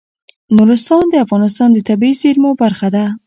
نورستان 0.57 1.03
د 1.09 1.13
افغانستان 1.25 1.69
د 1.73 1.77
طبیعي 1.89 2.15
زیرمو 2.21 2.51
برخه 2.61 2.87
ده. 2.95 3.05